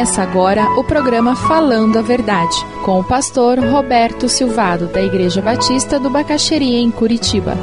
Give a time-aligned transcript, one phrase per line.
[0.00, 2.56] Começa agora o programa Falando a Verdade,
[2.86, 7.54] com o pastor Roberto Silvado, da Igreja Batista do Bacaxeria, em Curitiba.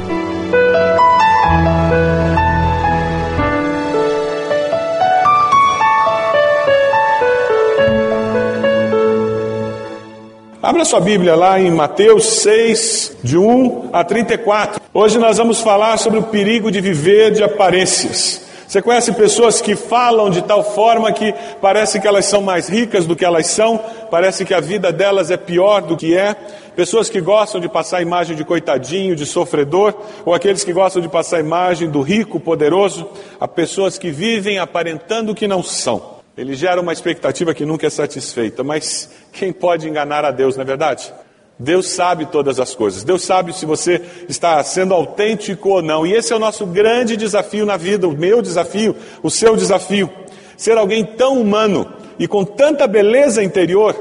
[10.62, 14.80] Abra sua Bíblia lá em Mateus 6, de 1 a 34.
[14.94, 18.47] Hoje nós vamos falar sobre o perigo de viver de aparências.
[18.68, 23.06] Você conhece pessoas que falam de tal forma que parece que elas são mais ricas
[23.06, 23.78] do que elas são,
[24.10, 26.36] parece que a vida delas é pior do que é.
[26.76, 31.00] Pessoas que gostam de passar a imagem de coitadinho, de sofredor, ou aqueles que gostam
[31.00, 33.08] de passar a imagem do rico, poderoso,
[33.40, 36.18] a pessoas que vivem aparentando que não são.
[36.36, 40.62] Ele gera uma expectativa que nunca é satisfeita, mas quem pode enganar a Deus, não
[40.62, 41.10] é verdade?
[41.58, 43.02] Deus sabe todas as coisas.
[43.02, 46.06] Deus sabe se você está sendo autêntico ou não.
[46.06, 50.08] E esse é o nosso grande desafio na vida, o meu desafio, o seu desafio.
[50.56, 53.94] Ser alguém tão humano e com tanta beleza interior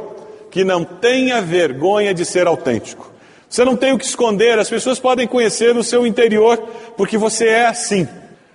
[0.51, 3.11] que não tenha vergonha de ser autêntico.
[3.49, 6.57] Você não tem o que esconder, as pessoas podem conhecer o seu interior
[6.95, 8.07] porque você é assim.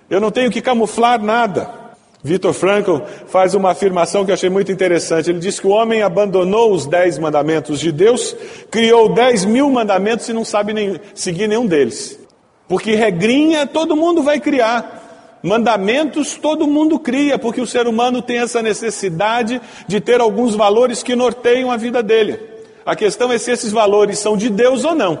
[0.09, 1.82] Eu não tenho que camuflar nada.
[2.23, 5.29] Vitor Frankl faz uma afirmação que eu achei muito interessante.
[5.29, 8.33] Ele diz que o homem abandonou os dez mandamentos de Deus,
[8.71, 12.17] criou dez mil mandamentos e não sabe nem, seguir nenhum deles.
[12.65, 15.01] Porque regrinha todo mundo vai criar.
[15.43, 21.03] Mandamentos todo mundo cria, porque o ser humano tem essa necessidade de ter alguns valores
[21.03, 22.39] que norteiam a vida dele.
[22.85, 25.19] A questão é se esses valores são de Deus ou não.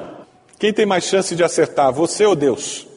[0.57, 2.87] Quem tem mais chance de acertar, você ou Deus?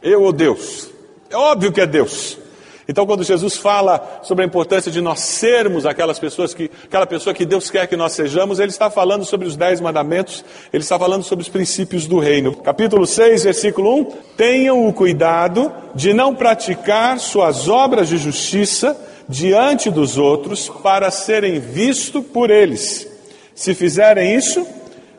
[0.00, 0.88] Eu ou Deus?
[1.28, 2.38] É óbvio que é Deus.
[2.88, 7.34] Então, quando Jesus fala sobre a importância de nós sermos aquelas pessoas que, aquela pessoa
[7.34, 10.96] que Deus quer que nós sejamos, ele está falando sobre os dez mandamentos, ele está
[10.96, 12.54] falando sobre os princípios do reino.
[12.54, 14.04] Capítulo 6, versículo 1:
[14.36, 18.96] Tenham o cuidado de não praticar suas obras de justiça
[19.28, 23.08] diante dos outros para serem vistos por eles.
[23.52, 24.64] Se fizerem isso,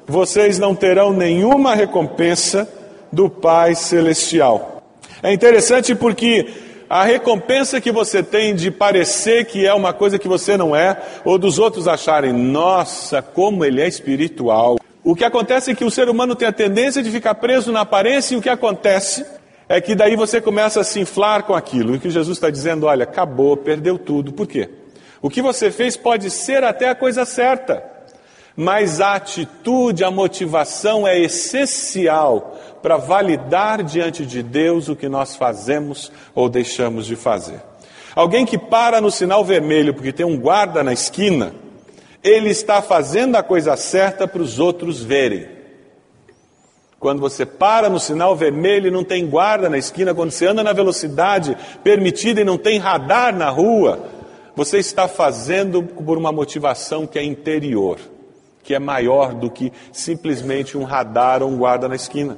[0.08, 2.70] vocês não terão nenhuma recompensa
[3.12, 4.82] do Pai Celestial.
[5.22, 6.48] É interessante porque
[6.90, 11.02] a recompensa que você tem de parecer que é uma coisa que você não é,
[11.26, 14.78] ou dos outros acharem, nossa, como ele é espiritual.
[15.04, 17.82] O que acontece é que o ser humano tem a tendência de ficar preso na
[17.82, 19.26] aparência, e o que acontece
[19.70, 21.96] é que daí você começa a se inflar com aquilo.
[21.96, 24.32] E que Jesus está dizendo: olha, acabou, perdeu tudo.
[24.32, 24.70] Por quê?
[25.22, 27.84] O que você fez pode ser até a coisa certa,
[28.60, 35.36] mas a atitude, a motivação é essencial para validar diante de Deus o que nós
[35.36, 37.62] fazemos ou deixamos de fazer.
[38.16, 41.54] Alguém que para no sinal vermelho porque tem um guarda na esquina,
[42.24, 45.48] ele está fazendo a coisa certa para os outros verem.
[47.00, 50.64] Quando você para no sinal vermelho e não tem guarda na esquina, quando você anda
[50.64, 54.04] na velocidade permitida e não tem radar na rua,
[54.56, 58.00] você está fazendo por uma motivação que é interior
[58.68, 62.38] que é maior do que simplesmente um radar ou um guarda na esquina.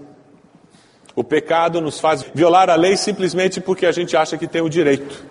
[1.15, 4.69] O pecado nos faz violar a lei simplesmente porque a gente acha que tem o
[4.69, 5.25] direito.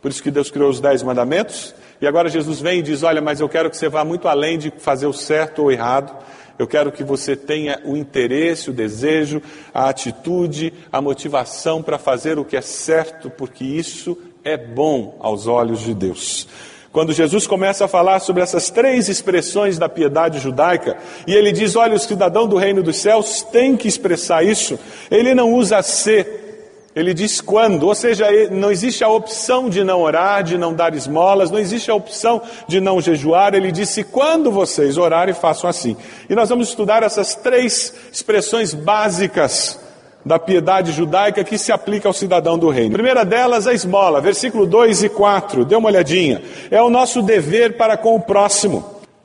[0.00, 1.74] Por isso que Deus criou os dez mandamentos.
[2.00, 4.56] E agora Jesus vem e diz: Olha, mas eu quero que você vá muito além
[4.56, 6.16] de fazer o certo ou errado.
[6.58, 9.42] Eu quero que você tenha o interesse, o desejo,
[9.74, 15.46] a atitude, a motivação para fazer o que é certo, porque isso é bom aos
[15.46, 16.48] olhos de Deus.
[16.92, 21.76] Quando Jesus começa a falar sobre essas três expressões da piedade judaica, e ele diz:
[21.76, 24.78] olha, o cidadão do reino dos céus tem que expressar isso,
[25.10, 30.00] ele não usa ser, ele diz quando, ou seja, não existe a opção de não
[30.00, 34.50] orar, de não dar esmolas, não existe a opção de não jejuar, ele disse quando
[34.50, 35.96] vocês orarem, façam assim.
[36.28, 39.87] E nós vamos estudar essas três expressões básicas
[40.28, 42.90] da piedade judaica que se aplica ao cidadão do reino.
[42.90, 46.42] A primeira delas, a esmola, versículo 2 e 4, dê uma olhadinha.
[46.70, 48.84] É o nosso dever para com o próximo.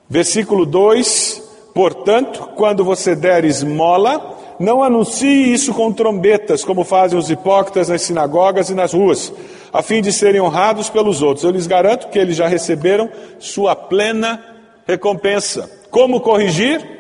[0.10, 1.44] Versículo 2,
[1.74, 8.02] portanto, quando você der esmola, não anuncie isso com trombetas, como fazem os hipócritas nas
[8.04, 9.34] sinagogas e nas ruas,
[9.74, 11.44] a fim de serem honrados pelos outros.
[11.44, 14.42] Eu lhes garanto que eles já receberam sua plena
[14.88, 15.70] recompensa.
[15.92, 16.93] Como corrigir?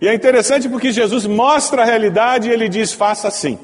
[0.00, 3.58] E é interessante porque Jesus mostra a realidade e ele diz: faça assim.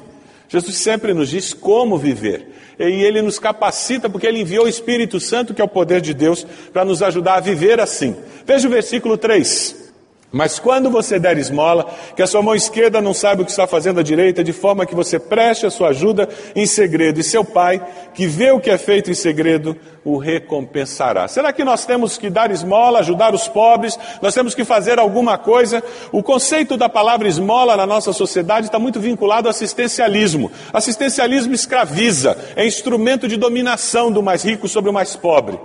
[0.47, 2.53] Jesus sempre nos diz como viver.
[2.79, 6.13] E ele nos capacita porque ele enviou o Espírito Santo, que é o poder de
[6.13, 8.15] Deus, para nos ajudar a viver assim.
[8.45, 9.86] Veja o versículo 3.
[10.29, 13.65] Mas quando você der esmola, que a sua mão esquerda não saiba o que está
[13.65, 17.45] fazendo a direita, de forma que você preste a sua ajuda em segredo, e seu
[17.45, 17.81] pai,
[18.13, 21.29] que vê o que é feito em segredo, o recompensará.
[21.29, 23.97] Será que nós temos que dar esmola, ajudar os pobres?
[24.21, 25.81] Nós temos que fazer alguma coisa?
[26.11, 30.51] O conceito da palavra esmola na nossa sociedade está muito vinculado ao assistencialismo.
[30.73, 35.57] Assistencialismo escraviza, é instrumento de dominação do mais rico sobre o mais pobre.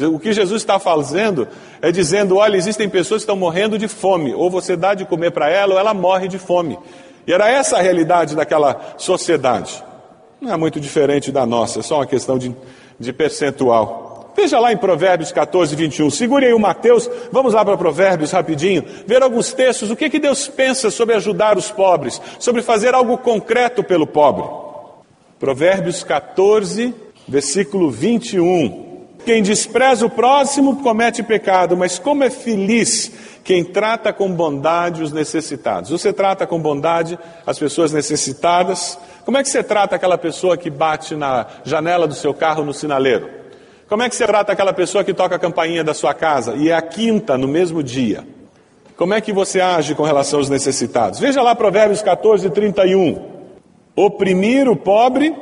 [0.00, 1.46] O que Jesus está fazendo
[1.80, 5.32] é dizendo: olha, existem pessoas que estão morrendo de fome, ou você dá de comer
[5.32, 6.78] para ela, ou ela morre de fome.
[7.26, 9.84] E era essa a realidade daquela sociedade.
[10.40, 12.54] Não é muito diferente da nossa, é só uma questão de,
[12.98, 14.32] de percentual.
[14.34, 16.10] Veja lá em Provérbios 14, 21.
[16.10, 20.18] Segure aí o Mateus, vamos lá para Provérbios rapidinho, ver alguns textos, o que, que
[20.18, 24.44] Deus pensa sobre ajudar os pobres, sobre fazer algo concreto pelo pobre.
[25.38, 26.94] Provérbios 14,
[27.28, 28.91] versículo 21.
[29.24, 33.12] Quem despreza o próximo comete pecado, mas como é feliz
[33.44, 35.90] quem trata com bondade os necessitados.
[35.90, 38.98] Você trata com bondade as pessoas necessitadas?
[39.24, 42.72] Como é que você trata aquela pessoa que bate na janela do seu carro no
[42.72, 43.28] sinaleiro?
[43.88, 46.70] Como é que você trata aquela pessoa que toca a campainha da sua casa e
[46.70, 48.26] é a quinta no mesmo dia?
[48.96, 51.18] Como é que você age com relação aos necessitados?
[51.18, 53.20] Veja lá Provérbios 14, 31.
[53.94, 55.34] Oprimir o pobre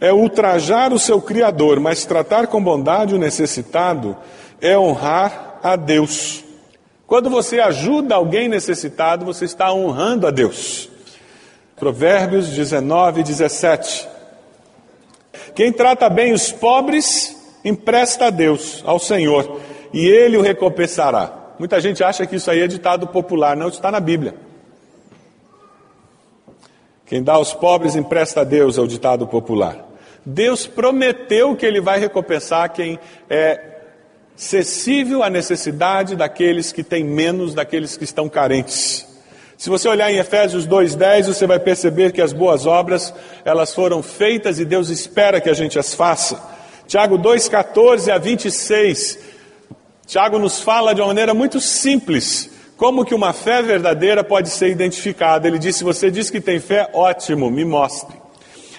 [0.00, 4.16] é ultrajar o seu Criador, mas tratar com bondade o necessitado
[4.60, 6.44] é honrar a Deus.
[7.06, 10.88] Quando você ajuda alguém necessitado, você está honrando a Deus.
[11.76, 14.08] Provérbios 19, 17.
[15.54, 19.60] Quem trata bem os pobres, empresta a Deus, ao Senhor,
[19.92, 21.32] e Ele o recompensará.
[21.58, 24.34] Muita gente acha que isso aí é ditado popular, não, está na Bíblia.
[27.06, 29.87] Quem dá aos pobres empresta a Deus, é o ditado popular.
[30.28, 32.98] Deus prometeu que Ele vai recompensar quem
[33.30, 33.78] é
[34.36, 39.06] acessível à necessidade daqueles que têm menos, daqueles que estão carentes.
[39.56, 44.02] Se você olhar em Efésios 2:10, você vai perceber que as boas obras, elas foram
[44.02, 46.38] feitas e Deus espera que a gente as faça.
[46.86, 49.18] Tiago 2:14 a 26.
[50.06, 54.68] Tiago nos fala de uma maneira muito simples como que uma fé verdadeira pode ser
[54.68, 55.48] identificada.
[55.48, 58.27] Ele disse: "Você diz que tem fé, ótimo, me mostre".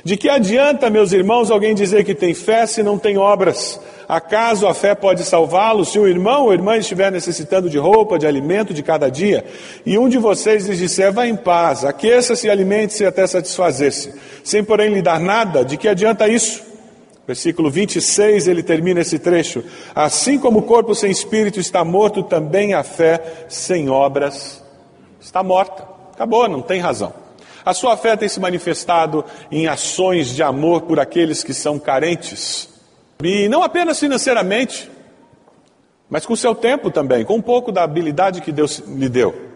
[0.04, 3.80] De que adianta, meus irmãos, alguém dizer que tem fé se não tem obras?
[4.08, 8.26] Acaso a fé pode salvá-lo se o irmão ou irmã estiver necessitando de roupa, de
[8.26, 9.46] alimento de cada dia,
[9.86, 14.14] e um de vocês lhes disser, vá em paz, aqueça-se e alimente-se até satisfazer-se,
[14.44, 16.64] sem porém lhe dar nada, de que adianta isso?
[17.28, 19.64] Versículo 26, ele termina esse trecho.
[19.94, 24.64] Assim como o corpo sem espírito está morto, também a fé sem obras
[25.22, 25.88] está morta.
[26.12, 27.14] Acabou, não tem razão.
[27.66, 32.70] A sua fé tem se manifestado em ações de amor por aqueles que são carentes.
[33.22, 34.90] E não apenas financeiramente,
[36.10, 39.50] mas com seu tempo também, com um pouco da habilidade que Deus lhe deu.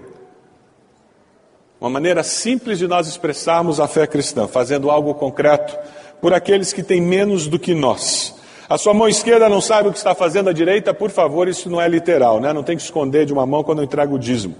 [1.79, 5.77] Uma maneira simples de nós expressarmos a fé cristã, fazendo algo concreto
[6.21, 8.35] por aqueles que têm menos do que nós.
[8.73, 11.69] A sua mão esquerda não sabe o que está fazendo a direita, por favor, isso
[11.69, 12.51] não é literal, né?
[12.51, 14.55] Não tem que esconder de uma mão quando eu entrego o dízimo.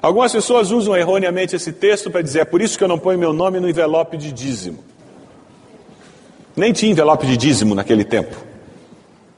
[0.00, 3.18] Algumas pessoas usam erroneamente esse texto para dizer: é por isso que eu não ponho
[3.18, 4.84] meu nome no envelope de dízimo.
[6.54, 8.36] Nem tinha envelope de dízimo naquele tempo.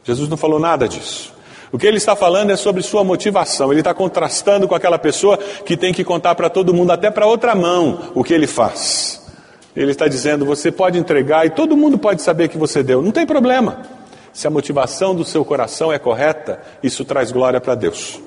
[0.04, 1.32] Jesus não falou nada disso.
[1.72, 3.72] O que ele está falando é sobre sua motivação.
[3.72, 7.26] Ele está contrastando com aquela pessoa que tem que contar para todo mundo, até para
[7.26, 9.26] outra mão, o que ele faz.
[9.74, 13.00] Ele está dizendo: você pode entregar e todo mundo pode saber que você deu.
[13.00, 13.96] Não tem problema.
[14.38, 18.20] Se a motivação do seu coração é correta, isso traz glória para Deus.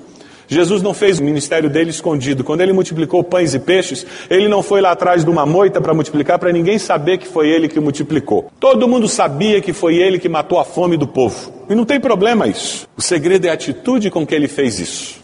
[0.46, 2.44] Jesus não fez o ministério dele escondido.
[2.44, 5.94] Quando ele multiplicou pães e peixes, ele não foi lá atrás de uma moita para
[5.94, 8.52] multiplicar, para ninguém saber que foi ele que multiplicou.
[8.60, 11.50] Todo mundo sabia que foi ele que matou a fome do povo.
[11.70, 12.86] E não tem problema isso.
[12.94, 15.18] O segredo é a atitude com que ele fez isso.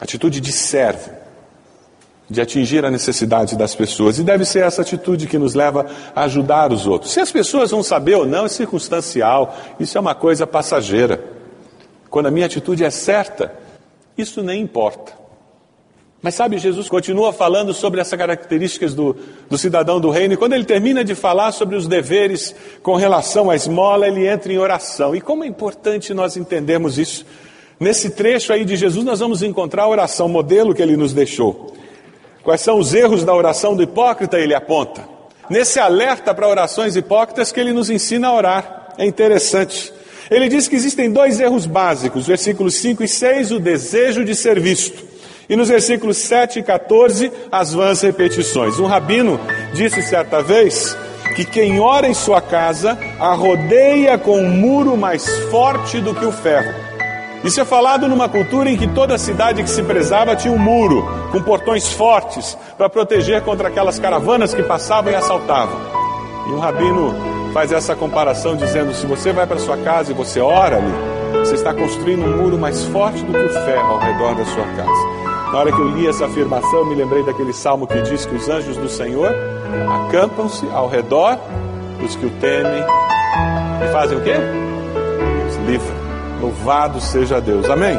[0.00, 1.08] Atitude de servo,
[2.30, 4.18] de atingir a necessidade das pessoas.
[4.18, 7.12] E deve ser essa atitude que nos leva a ajudar os outros.
[7.12, 11.24] Se as pessoas vão saber ou não é circunstancial, isso é uma coisa passageira.
[12.10, 13.52] Quando a minha atitude é certa,
[14.16, 15.12] isso nem importa.
[16.20, 19.16] Mas sabe, Jesus continua falando sobre essas características do,
[19.48, 23.48] do, cidadão do reino, e quando ele termina de falar sobre os deveres com relação
[23.48, 25.14] à esmola, ele entra em oração.
[25.14, 27.24] E como é importante nós entendermos isso.
[27.78, 31.72] Nesse trecho aí de Jesus, nós vamos encontrar a oração modelo que ele nos deixou.
[32.48, 35.06] Quais são os erros da oração do hipócrita, ele aponta.
[35.50, 38.88] Nesse alerta para orações hipócritas que ele nos ensina a orar.
[38.96, 39.92] É interessante.
[40.30, 44.58] Ele diz que existem dois erros básicos, versículos 5 e 6, o desejo de ser
[44.58, 45.04] visto.
[45.46, 48.78] E nos versículos 7 e 14, as vãs repetições.
[48.78, 49.38] Um rabino
[49.74, 50.96] disse certa vez
[51.36, 56.24] que quem ora em sua casa a rodeia com um muro mais forte do que
[56.24, 56.88] o ferro.
[57.44, 61.06] Isso é falado numa cultura em que toda cidade que se prezava tinha um muro,
[61.30, 65.78] com portões fortes, para proteger contra aquelas caravanas que passavam e assaltavam.
[66.48, 67.14] E um rabino
[67.52, 71.54] faz essa comparação dizendo: se você vai para sua casa e você ora ali, você
[71.54, 75.18] está construindo um muro mais forte do que o ferro ao redor da sua casa.
[75.52, 78.48] Na hora que eu li essa afirmação, me lembrei daquele salmo que diz que os
[78.48, 79.34] anjos do Senhor
[80.06, 81.38] acampam-se ao redor
[82.00, 82.84] dos que o temem
[83.84, 84.34] e fazem o quê?
[85.48, 85.96] Os livram.
[86.40, 87.68] Louvado seja Deus.
[87.68, 87.98] Amém?